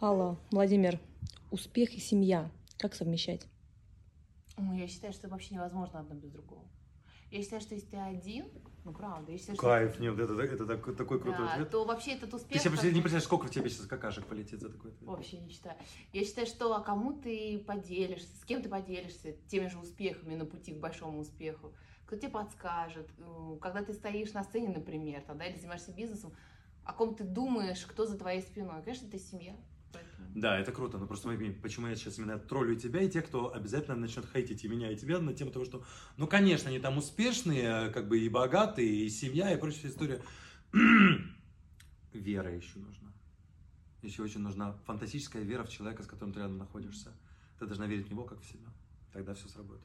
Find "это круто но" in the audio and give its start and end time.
30.58-31.06